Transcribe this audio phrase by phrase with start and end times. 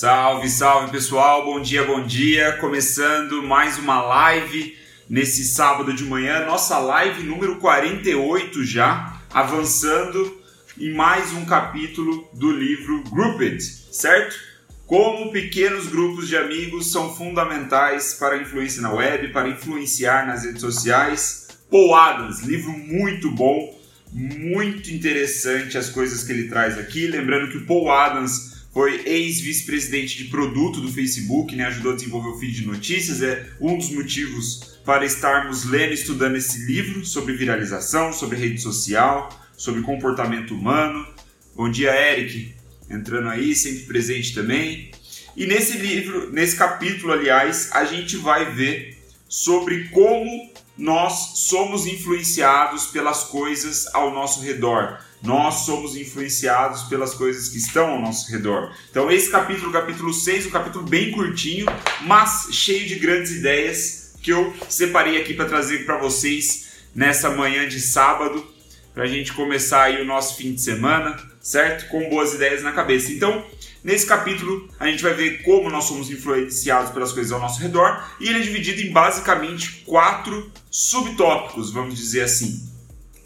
[0.00, 2.52] Salve, salve pessoal, bom dia, bom dia.
[2.60, 4.78] Começando mais uma live
[5.10, 10.40] nesse sábado de manhã, nossa live número 48 já, avançando
[10.78, 13.60] em mais um capítulo do livro Grouped,
[13.90, 14.36] certo?
[14.86, 20.44] Como pequenos grupos de amigos são fundamentais para a influência na web, para influenciar nas
[20.44, 21.48] redes sociais.
[21.68, 23.76] Paul Adams, livro muito bom,
[24.12, 27.08] muito interessante as coisas que ele traz aqui.
[27.08, 28.47] Lembrando que o Paul Adams
[28.78, 31.66] foi ex-vice-presidente de produto do Facebook, né?
[31.66, 35.94] ajudou a desenvolver o feed de notícias, é um dos motivos para estarmos lendo e
[35.94, 41.04] estudando esse livro sobre viralização, sobre rede social, sobre comportamento humano.
[41.56, 42.54] Bom dia, Eric,
[42.88, 44.92] entrando aí, sempre presente também.
[45.36, 48.96] E nesse livro, nesse capítulo, aliás, a gente vai ver
[49.28, 57.48] sobre como nós somos influenciados pelas coisas ao nosso redor nós somos influenciados pelas coisas
[57.48, 58.72] que estão ao nosso redor.
[58.90, 61.66] Então, esse capítulo, capítulo 6, um capítulo bem curtinho,
[62.02, 67.68] mas cheio de grandes ideias que eu separei aqui para trazer para vocês nessa manhã
[67.68, 68.44] de sábado,
[68.94, 71.88] para a gente começar aí o nosso fim de semana, certo?
[71.88, 73.12] Com boas ideias na cabeça.
[73.12, 73.44] Então,
[73.82, 78.04] nesse capítulo, a gente vai ver como nós somos influenciados pelas coisas ao nosso redor
[78.20, 82.67] e ele é dividido em basicamente quatro subtópicos, vamos dizer assim.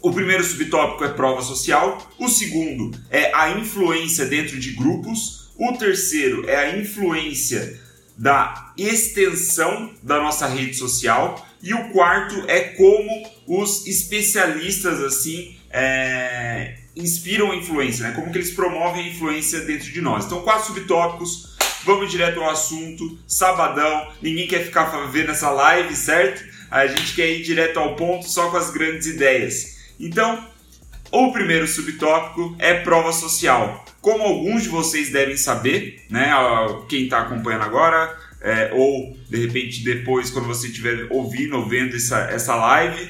[0.03, 5.71] O primeiro subtópico é prova social, o segundo é a influência dentro de grupos, o
[5.77, 7.79] terceiro é a influência
[8.17, 16.79] da extensão da nossa rede social e o quarto é como os especialistas assim é,
[16.97, 18.13] inspiram a influência, né?
[18.13, 20.25] como que eles promovem a influência dentro de nós.
[20.25, 26.43] Então, quatro subtópicos, vamos direto ao assunto, sabadão, ninguém quer ficar vendo essa live, certo?
[26.69, 29.81] A gente quer ir direto ao ponto só com as grandes ideias.
[29.99, 30.47] Então,
[31.11, 33.85] o primeiro subtópico é prova social.
[34.01, 36.31] Como alguns de vocês devem saber, né,
[36.89, 41.95] quem está acompanhando agora, é, ou de repente depois, quando você estiver ouvindo ou vendo
[41.95, 43.09] essa, essa live,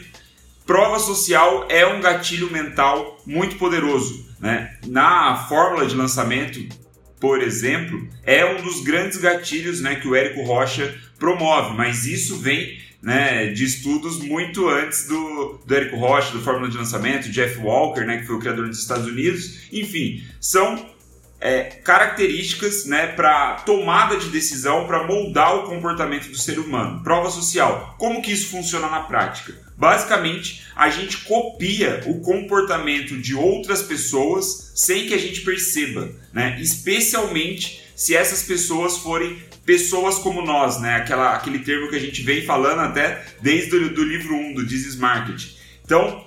[0.66, 4.28] prova social é um gatilho mental muito poderoso.
[4.40, 4.78] Né?
[4.86, 6.60] Na fórmula de lançamento,
[7.20, 12.38] por exemplo, é um dos grandes gatilhos né, que o Érico Rocha promove, mas isso
[12.38, 17.60] vem né, de estudos muito antes do, do Érico Rocha, do Fórmula de Lançamento, Jeff
[17.60, 19.68] Walker, né, que foi o criador dos Estados Unidos.
[19.74, 20.90] Enfim, são
[21.42, 27.04] é, características né, para tomada de decisão, para moldar o comportamento do ser humano.
[27.04, 27.94] Prova social.
[28.00, 29.54] Como que isso funciona na prática?
[29.76, 36.58] Basicamente, a gente copia o comportamento de outras pessoas sem que a gente perceba, né?
[36.62, 40.96] especialmente se essas pessoas forem pessoas como nós, né?
[40.96, 44.68] Aquela, aquele termo que a gente vem falando até desde o do livro 1 do
[44.68, 45.52] Jesus Market.
[45.86, 46.26] Então,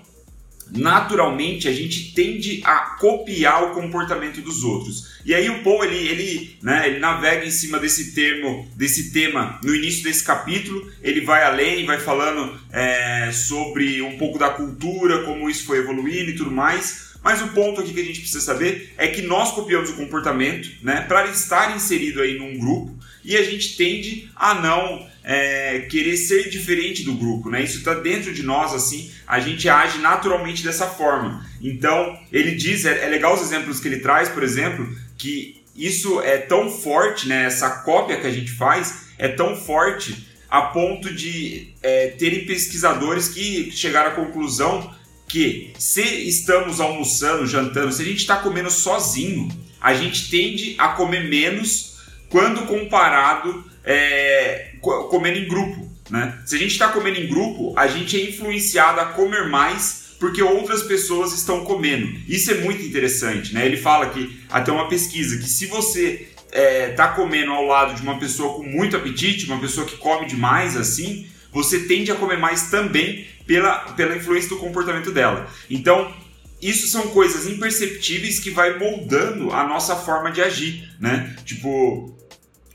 [0.71, 5.17] naturalmente a gente tende a copiar o comportamento dos outros.
[5.25, 9.61] E aí o Paul ele, ele, né, ele navega em cima desse termo, desse tema
[9.63, 10.91] no início desse capítulo.
[11.03, 16.31] Ele vai além, vai falando é, sobre um pouco da cultura, como isso foi evoluindo
[16.31, 17.07] e tudo mais.
[17.23, 20.71] Mas o ponto aqui que a gente precisa saber é que nós copiamos o comportamento,
[20.83, 22.96] né, para estar inserido aí num grupo
[23.27, 27.61] e a gente tende a não é, querer ser diferente do grupo, né?
[27.61, 31.45] Isso está dentro de nós, assim, a gente age naturalmente dessa forma.
[31.61, 34.89] Então, ele diz, é, é legal os exemplos que ele traz, por exemplo,
[35.19, 37.47] que isso é tão forte, né?
[37.47, 43.29] Essa cópia que a gente faz é tão forte a ponto de é, terem pesquisadores
[43.29, 44.95] que chegaram à conclusão
[45.27, 49.49] que se estamos almoçando, jantando, se a gente está comendo sozinho,
[49.81, 51.96] a gente tende a comer menos
[52.29, 55.91] quando comparado é, comendo em grupo.
[56.11, 56.39] Né?
[56.45, 60.43] Se a gente está comendo em grupo, a gente é influenciado a comer mais porque
[60.43, 62.09] outras pessoas estão comendo.
[62.27, 63.55] Isso é muito interessante.
[63.55, 63.67] Né?
[63.67, 67.95] Ele fala que, até uma pesquisa, que se você está é, tá comendo ao lado
[67.95, 72.15] de uma pessoa com muito apetite, uma pessoa que come demais assim, você tende a
[72.15, 75.49] comer mais também pela, pela influência do comportamento dela.
[75.71, 76.13] Então,
[76.61, 81.37] isso são coisas imperceptíveis que vai moldando a nossa forma de agir, né?
[81.45, 82.17] Tipo,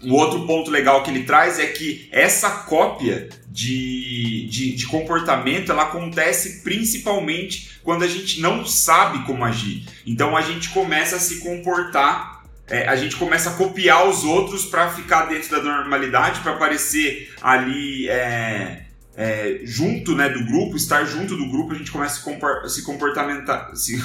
[0.03, 5.71] um outro ponto legal que ele traz é que essa cópia de, de, de, comportamento
[5.71, 9.85] ela acontece principalmente quando a gente não sabe como agir.
[10.05, 14.65] Então a gente começa a se comportar, é, a gente começa a copiar os outros
[14.65, 18.85] para ficar dentro da normalidade, para parecer ali é,
[19.15, 22.21] é, junto né, do grupo, estar junto do grupo, a gente começa
[22.63, 23.71] a se comportamentar.
[23.75, 24.01] Se,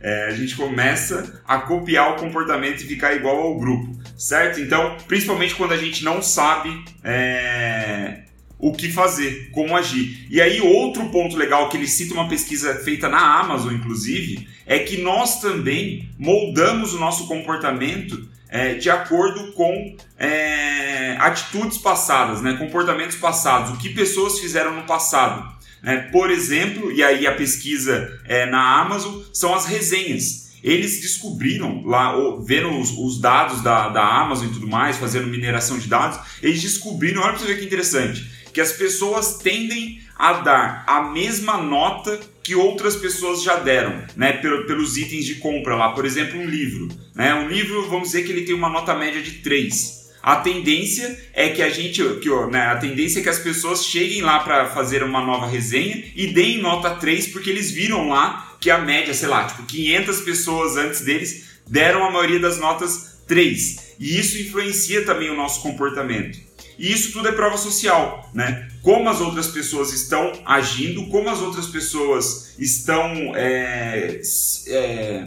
[0.00, 4.60] é, a gente começa a copiar o comportamento e ficar igual ao grupo, certo?
[4.60, 8.24] Então, principalmente quando a gente não sabe é,
[8.58, 10.26] o que fazer, como agir.
[10.30, 14.78] E aí, outro ponto legal que ele cita uma pesquisa feita na Amazon, inclusive, é
[14.78, 22.54] que nós também moldamos o nosso comportamento é, de acordo com é, atitudes passadas, né,
[22.56, 25.52] comportamentos passados, o que pessoas fizeram no passado.
[25.82, 26.08] Né?
[26.12, 30.52] Por exemplo, e aí a pesquisa é, na Amazon são as resenhas.
[30.62, 32.14] Eles descobriram lá,
[32.44, 36.62] vendo os, os dados da, da Amazon e tudo mais, fazendo mineração de dados, eles
[36.62, 41.58] descobriram, olha para você ver que interessante, que as pessoas tendem a dar a mesma
[41.58, 45.92] nota que outras pessoas já deram, né, pelos itens de compra lá.
[45.92, 46.88] Por exemplo, um livro.
[47.14, 47.34] Né?
[47.34, 50.04] Um livro, vamos dizer que ele tem uma nota média de 3.
[50.22, 54.22] A tendência é que a gente, que, né, a tendência é que as pessoas cheguem
[54.22, 58.70] lá para fazer uma nova resenha e deem nota 3 porque eles viram lá que
[58.70, 63.96] a média, sei lá, tipo 500 pessoas antes deles deram a maioria das notas 3.
[64.00, 66.38] E isso influencia também o nosso comportamento.
[66.78, 68.68] E isso tudo é prova social, né?
[68.82, 74.20] Como as outras pessoas estão agindo, como as outras pessoas estão é,
[74.68, 75.26] é,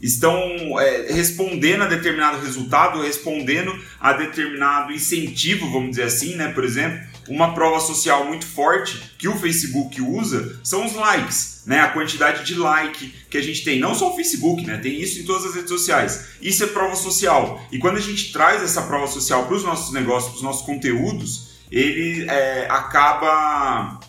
[0.00, 6.48] estão é, respondendo a determinado resultado, respondendo a determinado incentivo, vamos dizer assim, né?
[6.48, 11.80] Por exemplo, uma prova social muito forte que o Facebook usa são os likes, né?
[11.80, 14.78] A quantidade de like que a gente tem, não só o Facebook, né?
[14.78, 16.30] Tem isso em todas as redes sociais.
[16.40, 17.64] Isso é prova social.
[17.70, 20.66] E quando a gente traz essa prova social para os nossos negócios, para os nossos
[20.66, 24.00] conteúdos, ele é, acaba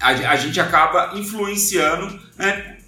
[0.00, 2.78] a, a gente acaba influenciando, né?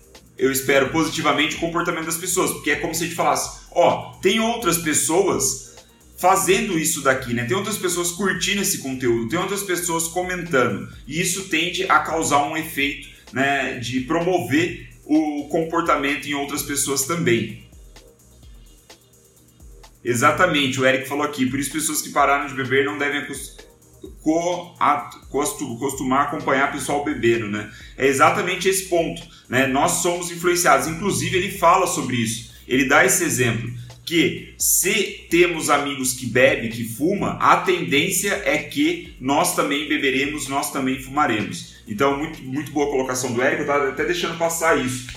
[0.41, 4.15] eu espero positivamente o comportamento das pessoas, porque é como se a gente falasse, ó,
[4.23, 5.75] tem outras pessoas
[6.17, 7.45] fazendo isso daqui, né?
[7.45, 12.43] Tem outras pessoas curtindo esse conteúdo, tem outras pessoas comentando, e isso tende a causar
[12.45, 17.69] um efeito, né, de promover o comportamento em outras pessoas também.
[20.05, 23.27] Exatamente, o Eric falou aqui, por isso pessoas que pararam de beber não devem
[24.23, 24.75] co
[25.79, 27.71] costumar acompanhar pessoal bebendo, né?
[27.99, 29.67] É exatamente esse ponto, né?
[29.67, 32.51] Nós somos influenciados, inclusive ele fala sobre isso.
[32.67, 33.71] Ele dá esse exemplo
[34.07, 40.49] que se temos amigos que bebem, que fuma, a tendência é que nós também beberemos,
[40.49, 41.77] nós também fumaremos.
[41.91, 45.09] Então, muito, muito boa colocação do Érico, estava até deixando passar isso.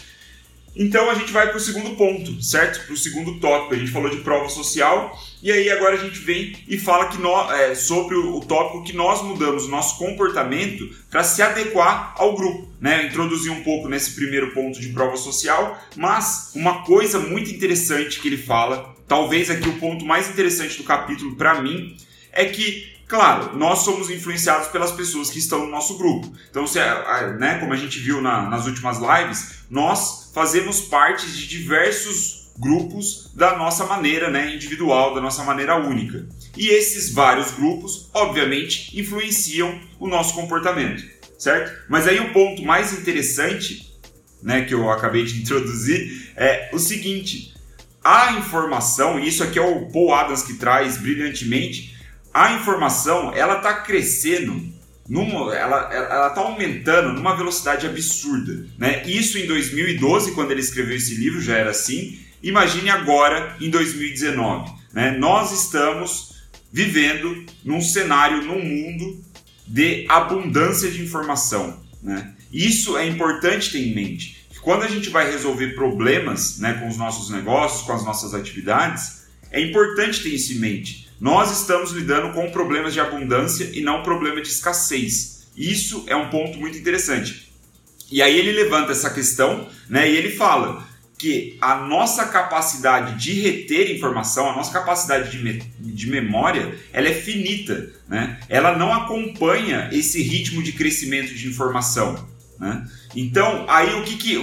[0.75, 2.85] Então a gente vai para o segundo ponto, certo?
[2.85, 3.75] Para o segundo tópico.
[3.75, 7.21] A gente falou de prova social e aí agora a gente vem e fala que
[7.21, 12.15] nós, é, sobre o, o, tópico que nós mudamos o nosso comportamento para se adequar
[12.17, 12.67] ao grupo.
[12.81, 13.05] Né?
[13.05, 18.27] Introduzir um pouco nesse primeiro ponto de prova social, mas uma coisa muito interessante que
[18.27, 21.95] ele fala, talvez aqui o ponto mais interessante do capítulo para mim,
[22.31, 26.33] é que Claro, nós somos influenciados pelas pessoas que estão no nosso grupo.
[26.49, 26.79] Então, se,
[27.37, 33.31] né, como a gente viu na, nas últimas lives, nós fazemos parte de diversos grupos
[33.35, 36.27] da nossa maneira né, individual, da nossa maneira única.
[36.57, 41.03] E esses vários grupos, obviamente, influenciam o nosso comportamento,
[41.37, 41.71] certo?
[41.87, 43.93] Mas aí o ponto mais interessante,
[44.41, 47.53] né, que eu acabei de introduzir, é o seguinte:
[48.03, 51.92] a informação, e isso aqui é o Paul Adams que traz brilhantemente,
[52.33, 54.73] a informação ela está crescendo
[55.07, 59.03] numa, ela está aumentando numa velocidade absurda, né?
[59.05, 62.19] Isso em 2012 quando ele escreveu esse livro já era assim.
[62.41, 65.11] Imagine agora em 2019, né?
[65.11, 66.33] Nós estamos
[66.71, 69.23] vivendo num cenário, num mundo
[69.67, 72.33] de abundância de informação, né?
[72.51, 74.43] Isso é importante ter em mente.
[74.61, 79.23] Quando a gente vai resolver problemas, né, com os nossos negócios, com as nossas atividades,
[79.51, 84.03] é importante ter isso em mente nós estamos lidando com problemas de abundância e não
[84.03, 85.47] problema de escassez.
[85.55, 87.49] Isso é um ponto muito interessante.
[88.11, 90.11] E aí ele levanta essa questão, né?
[90.11, 90.85] E ele fala
[91.17, 97.07] que a nossa capacidade de reter informação, a nossa capacidade de, me de memória, ela
[97.07, 98.37] é finita, né?
[98.49, 102.27] Ela não acompanha esse ritmo de crescimento de informação,
[102.59, 102.85] né?
[103.15, 104.35] Então, aí o que que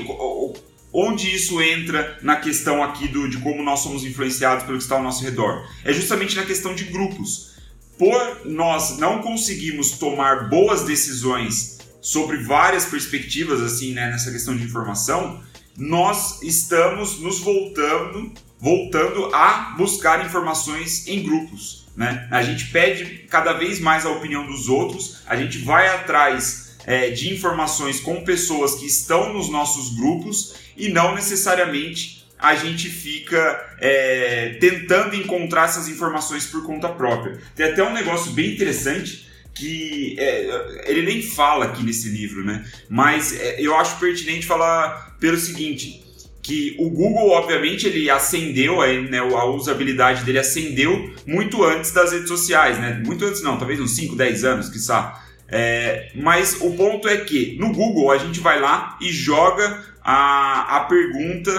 [0.92, 4.96] Onde isso entra na questão aqui do, de como nós somos influenciados pelo que está
[4.96, 5.64] ao nosso redor?
[5.84, 7.54] É justamente na questão de grupos.
[7.96, 14.64] Por nós não conseguimos tomar boas decisões sobre várias perspectivas, assim, né, nessa questão de
[14.64, 15.42] informação,
[15.76, 21.86] nós estamos nos voltando, voltando a buscar informações em grupos.
[21.96, 22.26] Né?
[22.30, 27.08] A gente pede cada vez mais a opinião dos outros, a gente vai atrás é,
[27.08, 33.76] de informações com pessoas que estão nos nossos grupos e não necessariamente a gente fica
[33.78, 37.38] é, tentando encontrar essas informações por conta própria.
[37.54, 42.64] Tem até um negócio bem interessante que é, ele nem fala aqui nesse livro, né?
[42.88, 46.02] Mas é, eu acho pertinente falar pelo seguinte
[46.42, 52.10] que o Google, obviamente, ele acendeu, aí, né, a usabilidade dele acendeu muito antes das
[52.10, 53.00] redes sociais, né?
[53.06, 55.29] Muito antes não, talvez uns 5, 10 anos, quiçá.
[55.50, 60.76] É, mas o ponto é que no Google a gente vai lá e joga a,
[60.76, 61.50] a pergunta.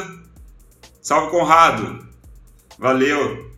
[1.01, 2.07] Salve Conrado!
[2.79, 3.51] Valeu.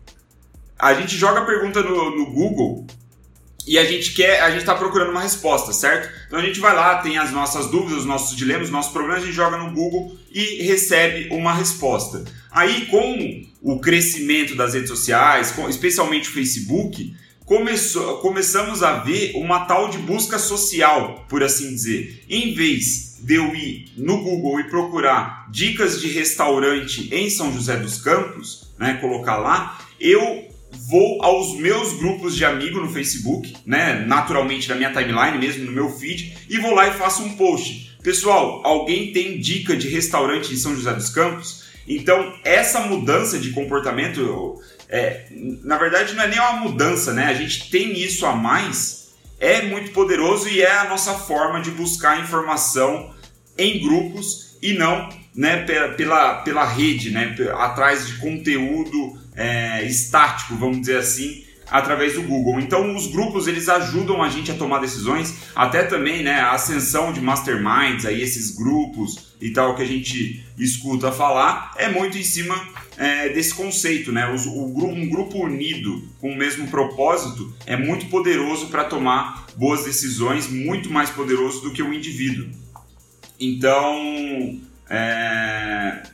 [0.78, 2.86] A gente joga a pergunta no, no Google
[3.66, 6.10] e a gente quer, a gente está procurando uma resposta, certo?
[6.26, 9.22] Então a gente vai lá, tem as nossas dúvidas, os nossos dilemas, os nossos problemas,
[9.22, 12.24] a gente joga no Google e recebe uma resposta.
[12.50, 19.32] Aí, com o crescimento das redes sociais, com, especialmente o Facebook, começou, começamos a ver
[19.36, 22.24] uma tal de busca social, por assim dizer.
[22.28, 27.76] Em vez de eu ir no Google e procurar dicas de restaurante em São José
[27.76, 30.48] dos Campos, né, colocar lá, eu
[30.88, 35.72] vou aos meus grupos de amigo no Facebook, né, naturalmente na minha timeline mesmo, no
[35.72, 37.96] meu feed, e vou lá e faço um post.
[38.02, 41.64] Pessoal, alguém tem dica de restaurante em São José dos Campos?
[41.86, 45.26] Então, essa mudança de comportamento, é,
[45.62, 47.26] na verdade, não é nem uma mudança, né?
[47.26, 51.70] A gente tem isso a mais, é muito poderoso e é a nossa forma de
[51.70, 53.14] buscar informação
[53.56, 55.64] em grupos e não né,
[55.96, 61.43] pela, pela, rede, né, atrás de conteúdo é, estático, vamos dizer assim,
[61.74, 62.60] através do Google.
[62.60, 67.12] Então os grupos eles ajudam a gente a tomar decisões, até também né, a ascensão
[67.12, 72.22] de masterminds, aí esses grupos e tal que a gente escuta falar, é muito em
[72.22, 72.54] cima
[72.96, 74.24] é, desse conceito, né?
[74.46, 80.48] O, um grupo unido com o mesmo propósito é muito poderoso para tomar boas decisões,
[80.48, 82.50] muito mais poderoso do que o indivíduo.
[83.40, 86.04] Então, é,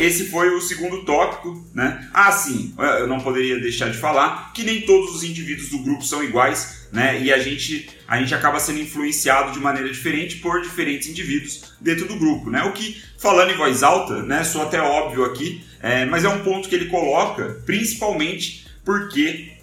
[0.00, 2.08] esse foi o segundo tópico, né?
[2.12, 6.04] Ah, sim, eu não poderia deixar de falar que nem todos os indivíduos do grupo
[6.04, 7.20] são iguais, né?
[7.22, 12.06] E a gente, a gente acaba sendo influenciado de maneira diferente por diferentes indivíduos dentro
[12.06, 12.62] do grupo, né?
[12.64, 14.42] O que, falando em voz alta, né?
[14.44, 19.59] Sou até óbvio aqui, é, mas é um ponto que ele coloca, principalmente porque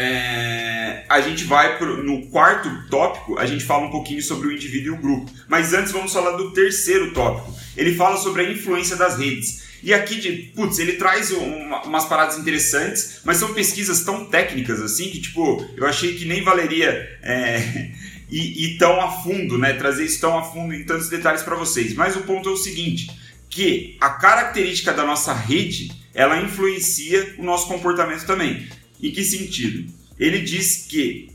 [0.00, 4.52] é, a gente vai pro, no quarto tópico, a gente fala um pouquinho sobre o
[4.52, 5.32] indivíduo e o grupo.
[5.48, 7.52] Mas antes vamos falar do terceiro tópico.
[7.76, 9.66] Ele fala sobre a influência das redes.
[9.82, 14.80] E aqui, de, putz, ele traz uma, umas paradas interessantes, mas são pesquisas tão técnicas
[14.80, 17.90] assim que, tipo, eu achei que nem valeria é,
[18.30, 19.72] ir, tão a fundo, né?
[19.72, 21.92] Trazer isso tão a fundo em tantos detalhes para vocês.
[21.94, 23.10] Mas o ponto é o seguinte:
[23.50, 28.66] que a característica da nossa rede ela influencia o nosso comportamento também.
[29.02, 29.92] Em que sentido?
[30.18, 31.30] Ele diz que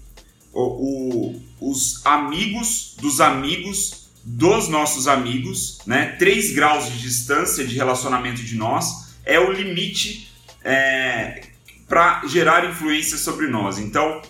[0.52, 7.76] o, o, os amigos dos amigos dos nossos amigos, né, 3 graus de distância de
[7.76, 10.32] relacionamento de nós, é o limite
[10.64, 11.42] é,
[11.88, 13.78] para gerar influência sobre nós.
[13.78, 14.22] Então,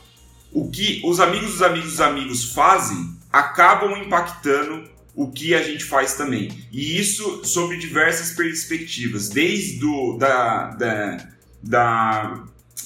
[0.52, 5.84] o que os amigos dos amigos dos amigos fazem acabam impactando o que a gente
[5.84, 6.50] faz também.
[6.72, 9.80] E isso sobre diversas perspectivas, desde
[10.18, 11.30] da, da,
[11.62, 12.44] da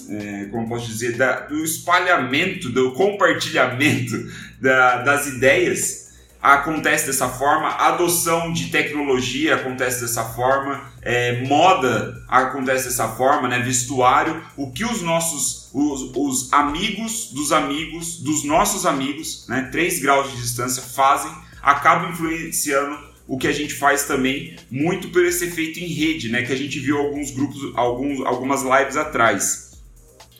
[0.10, 4.16] é, como posso dizer, da, do espalhamento, do compartilhamento
[4.62, 6.08] da, das ideias
[6.42, 13.60] acontece dessa forma, adoção de tecnologia acontece dessa forma, é, moda acontece dessa forma, né,
[13.60, 20.00] vestuário, o que os nossos os, os amigos dos amigos dos nossos amigos, né, 3
[20.00, 25.46] graus de distância fazem, acaba influenciando o que a gente faz também muito por esse
[25.46, 29.67] efeito em rede, né, que a gente viu alguns grupos, alguns, algumas lives atrás.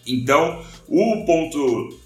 [0.08, 2.00] Então, o ponto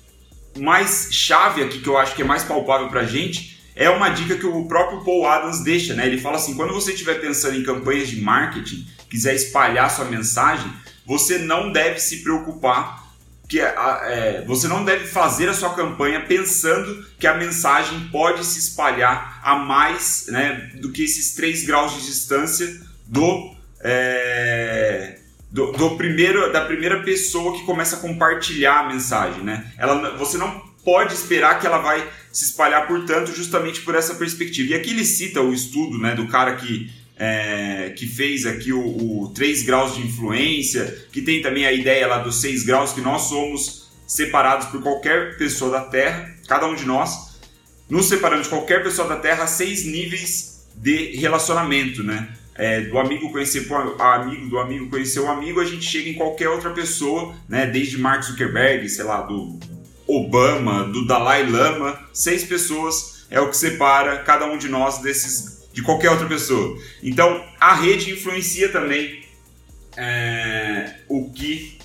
[0.60, 4.10] mais chave aqui que eu acho que é mais palpável para a gente é uma
[4.10, 6.05] dica que o próprio Paul Adams deixa, né?
[6.05, 10.72] Ele fala assim: quando você estiver pensando em campanhas de marketing, quiser espalhar sua mensagem,
[11.05, 13.01] você não deve se preocupar
[13.51, 18.58] que é, você não deve fazer a sua campanha pensando que a mensagem pode se
[18.58, 25.17] espalhar a mais né, do que esses 3 graus de distância do, é,
[25.51, 29.72] do, do, primeiro, da primeira pessoa que começa a compartilhar a mensagem, né?
[29.77, 34.15] Ela, você não pode esperar que ela vai se espalhar por tanto, justamente por essa
[34.15, 34.72] perspectiva.
[34.72, 38.79] E aqui ele cita o estudo, né, do cara que é, que fez aqui o,
[38.81, 43.01] o 3 graus de influência, que tem também a ideia lá dos 6 graus, que
[43.01, 47.39] nós somos separados por qualquer pessoa da Terra, cada um de nós,
[47.88, 52.29] nos separando de qualquer pessoa da Terra seis níveis de relacionamento, né?
[52.55, 56.13] É, do amigo conhecer o amigo, do amigo conhecer o amigo, a gente chega em
[56.13, 57.65] qualquer outra pessoa, né?
[57.65, 59.60] Desde Mark Zuckerberg, sei lá, do
[60.08, 65.62] Obama, do Dalai Lama, seis pessoas é o que separa cada um de nós desses
[65.74, 66.77] de qualquer outra pessoa.
[67.01, 69.24] Então a rede influencia também
[69.96, 71.77] é, o que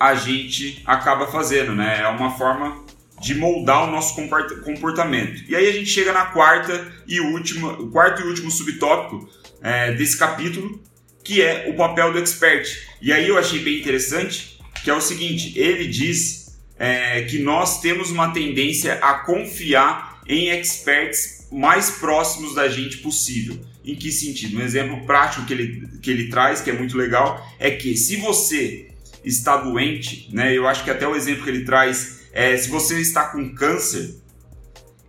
[0.00, 2.00] a gente acaba fazendo, né?
[2.00, 2.82] É uma forma
[3.20, 4.16] de moldar o nosso
[4.64, 5.44] comportamento.
[5.48, 9.28] E aí a gente chega na quarta e última, o quarto e último subtópico
[9.64, 10.82] é, desse capítulo,
[11.24, 12.68] que é o papel do expert.
[13.00, 17.80] E aí eu achei bem interessante, que é o seguinte, ele diz é, que nós
[17.80, 23.58] temos uma tendência a confiar em experts mais próximos da gente possível.
[23.84, 24.58] em que sentido?
[24.58, 28.16] Um exemplo prático que ele, que ele traz, que é muito legal, é que se
[28.16, 28.88] você
[29.24, 33.00] está doente, né, eu acho que até o exemplo que ele traz é se você
[33.00, 34.16] está com câncer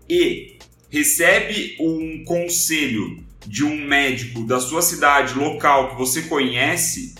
[0.09, 0.54] e
[0.95, 7.15] recebe um conselho de um médico da sua cidade local que você conhece,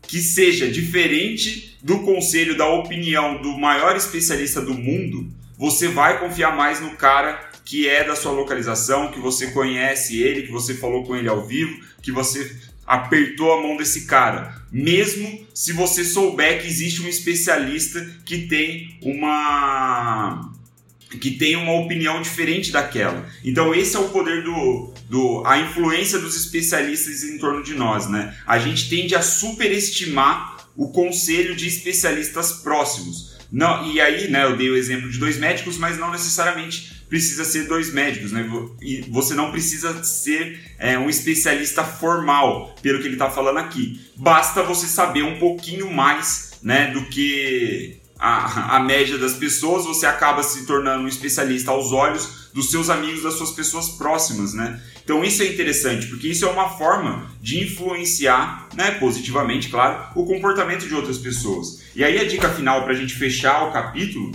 [0.00, 6.56] que seja diferente do conselho, da opinião do maior especialista do mundo, você vai confiar
[6.56, 11.04] mais no cara que é da sua localização, que você conhece ele, que você falou
[11.04, 16.62] com ele ao vivo, que você apertou a mão desse cara, mesmo se você souber
[16.62, 20.47] que existe um especialista que tem uma
[21.16, 23.26] que tem uma opinião diferente daquela.
[23.44, 28.08] Então esse é o poder do, do a influência dos especialistas em torno de nós,
[28.08, 28.36] né?
[28.46, 33.36] A gente tende a superestimar o conselho de especialistas próximos.
[33.50, 37.44] Não, e aí, né, eu dei o exemplo de dois médicos, mas não necessariamente precisa
[37.44, 38.46] ser dois médicos, né?
[38.82, 44.00] E você não precisa ser é, um especialista formal, pelo que ele está falando aqui.
[44.14, 50.04] Basta você saber um pouquinho mais, né, do que a, a média das pessoas, você
[50.04, 54.80] acaba se tornando um especialista aos olhos dos seus amigos, das suas pessoas próximas, né?
[55.04, 60.26] Então isso é interessante, porque isso é uma forma de influenciar, né, positivamente, claro, o
[60.26, 61.82] comportamento de outras pessoas.
[61.94, 64.32] E aí a dica final para a gente fechar o capítulo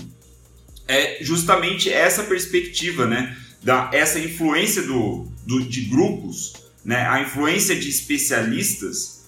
[0.87, 7.75] é justamente essa perspectiva, né, da essa influência do, do de grupos, né, a influência
[7.75, 9.25] de especialistas.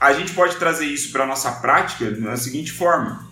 [0.00, 3.28] A gente pode trazer isso para nossa prática da seguinte forma: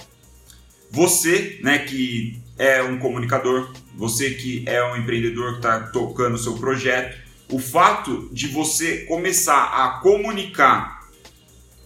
[0.93, 6.39] você, né, que é um comunicador, você que é um empreendedor que está tocando o
[6.39, 7.19] seu projeto,
[7.51, 11.03] o fato de você começar a comunicar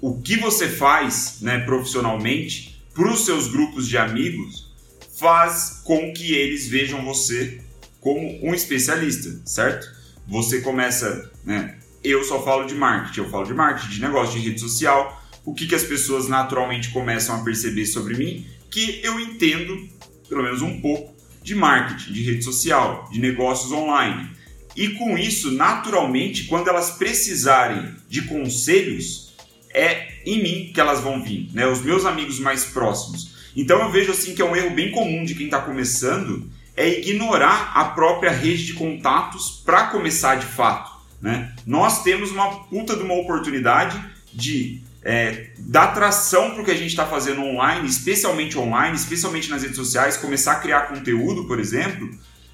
[0.01, 4.75] o que você faz né, profissionalmente para os seus grupos de amigos
[5.19, 7.61] faz com que eles vejam você
[8.01, 9.87] como um especialista, certo?
[10.29, 11.79] Você começa, né?
[12.05, 15.23] Eu só falo de marketing, eu falo de marketing, de negócio, de rede social.
[15.45, 18.47] O que, que as pessoas naturalmente começam a perceber sobre mim?
[18.71, 19.89] Que eu entendo,
[20.29, 24.31] pelo menos um pouco, de marketing, de rede social, de negócios online.
[24.75, 29.35] E com isso, naturalmente, quando elas precisarem de conselhos,
[29.73, 31.67] é em mim que elas vão vir, né?
[31.67, 33.31] Os meus amigos mais próximos.
[33.57, 37.01] Então eu vejo assim que é um erro bem comum de quem está começando é
[37.01, 41.55] ignorar a própria rede de contatos para começar de fato, né?
[41.67, 43.99] Nós temos uma puta de uma oportunidade
[44.33, 49.49] de é, dar tração para o que a gente está fazendo online, especialmente online, especialmente
[49.49, 52.11] nas redes sociais, começar a criar conteúdo, por exemplo,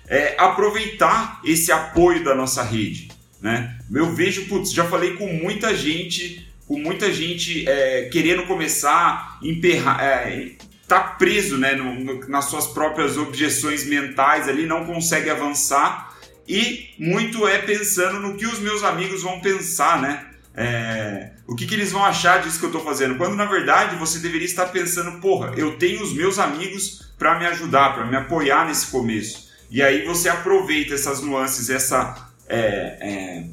[0.06, 3.08] é, aproveitar esse apoio da nossa rede.
[3.40, 3.74] Né?
[3.90, 10.04] Eu vejo, putz, já falei com muita gente, com muita gente é, querendo começar, emperrar,
[10.04, 10.52] é,
[10.86, 16.14] tá preso né, no, no, nas suas próprias objeções mentais ali, não consegue avançar
[16.46, 20.26] e muito é pensando no que os meus amigos vão pensar, né?
[20.54, 23.16] É, o que, que, eles vão achar disso que eu estou fazendo?
[23.16, 27.46] Quando na verdade você deveria estar pensando, porra, eu tenho os meus amigos para me
[27.46, 29.50] ajudar, para me apoiar nesse começo.
[29.70, 32.58] E aí você aproveita essas nuances, essa é,
[33.00, 33.44] é,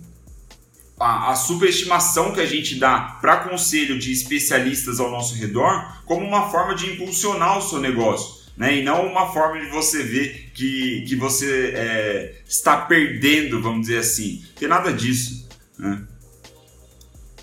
[0.99, 6.25] a, a superestimação que a gente dá para conselho de especialistas ao nosso redor como
[6.25, 8.39] uma forma de impulsionar o seu negócio.
[8.57, 8.79] Né?
[8.79, 13.99] E não uma forma de você ver que, que você é, está perdendo, vamos dizer
[13.99, 14.43] assim.
[14.57, 15.47] Tem nada disso.
[15.77, 16.01] Né?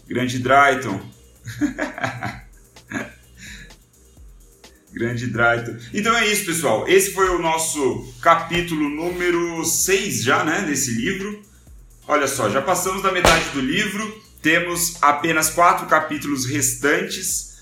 [0.09, 1.01] Grande Drayton.
[4.93, 5.77] Grande Drayton.
[5.93, 6.89] Então é isso, pessoal.
[6.89, 11.43] Esse foi o nosso capítulo número 6 já, né, desse livro.
[12.09, 14.23] Olha só, já passamos da metade do livro.
[14.41, 17.57] Temos apenas quatro capítulos restantes.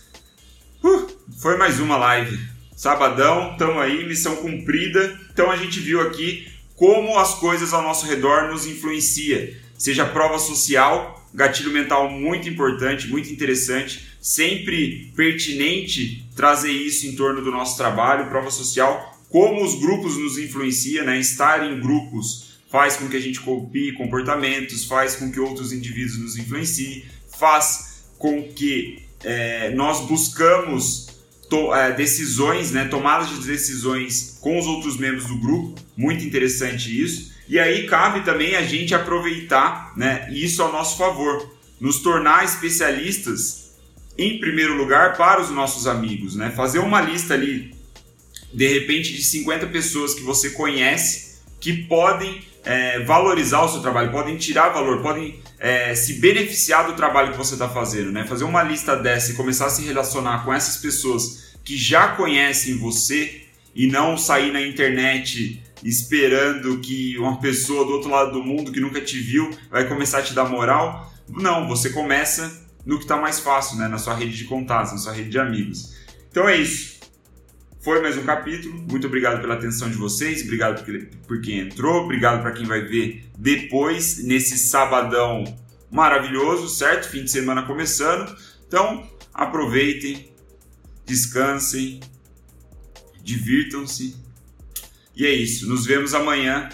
[0.83, 1.09] Uh,
[1.41, 2.39] foi mais uma live.
[2.77, 5.19] Sabadão, estamos aí, missão cumprida.
[5.33, 9.59] Então a gente viu aqui como as coisas ao nosso redor nos influencia.
[9.79, 17.43] Seja prova social, gatilho mental muito importante, muito interessante, sempre pertinente trazer isso em torno
[17.43, 21.19] do nosso trabalho, prova social, como os grupos nos influenciam, né?
[21.19, 26.19] Estar em grupos faz com que a gente copie comportamentos, faz com que outros indivíduos
[26.19, 27.05] nos influenciem,
[27.37, 31.09] faz com que é, nós buscamos
[31.49, 37.01] to, é, decisões, né, tomadas de decisões com os outros membros do grupo, muito interessante
[37.03, 37.34] isso.
[37.49, 43.65] E aí cabe também a gente aproveitar né, isso ao nosso favor, nos tornar especialistas
[44.17, 46.51] em primeiro lugar para os nossos amigos, né?
[46.51, 47.75] Fazer uma lista ali,
[48.53, 54.13] de repente, de 50 pessoas que você conhece que podem é, valorizar o seu trabalho,
[54.13, 58.25] podem tirar valor, podem é, se beneficiar do trabalho que você está fazendo, né?
[58.25, 62.79] Fazer uma lista dessa e começar a se relacionar com essas pessoas que já conhecem
[62.79, 63.43] você
[63.75, 68.81] e não sair na internet esperando que uma pessoa do outro lado do mundo que
[68.81, 71.13] nunca te viu vai começar a te dar moral.
[71.29, 73.87] Não, você começa no que está mais fácil, né?
[73.87, 75.95] na sua rede de contatos, na sua rede de amigos.
[76.31, 76.95] Então é isso.
[77.81, 78.75] Foi mais um capítulo.
[78.91, 80.83] Muito obrigado pela atenção de vocês, obrigado
[81.27, 85.45] por quem entrou, obrigado para quem vai ver depois, nesse sabadão
[85.91, 87.11] maravilhoso, certo?
[87.11, 88.35] Fim de semana começando.
[88.67, 90.33] Então, aproveitem,
[91.05, 92.01] descansem,
[93.23, 94.24] divirtam-se.
[95.17, 95.69] E é isso.
[95.69, 96.69] Nos vemos amanhã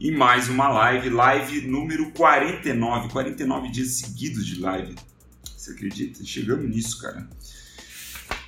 [0.00, 3.08] em mais uma live, live número 49.
[3.08, 4.94] 49 dias seguidos de live.
[5.56, 6.24] Você acredita?
[6.24, 7.28] Chegamos nisso, cara.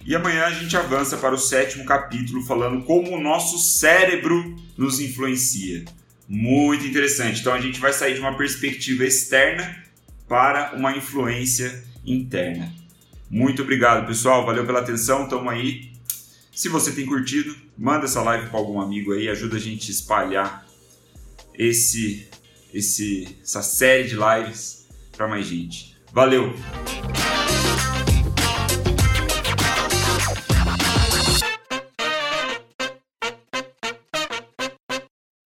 [0.05, 4.99] E amanhã a gente avança para o sétimo capítulo falando como o nosso cérebro nos
[4.99, 5.85] influencia.
[6.29, 7.41] Muito interessante.
[7.41, 9.85] Então a gente vai sair de uma perspectiva externa
[10.29, 12.73] para uma influência interna.
[13.29, 14.47] Muito obrigado, pessoal.
[14.47, 15.29] Valeu pela atenção.
[15.29, 15.90] Tamo aí.
[16.61, 19.95] Se você tem curtido, manda essa live para algum amigo aí, ajuda a gente a
[19.95, 20.69] espalhar
[21.55, 22.29] esse,
[22.75, 25.97] esse, essa série de lives para mais gente.
[26.13, 26.53] Valeu!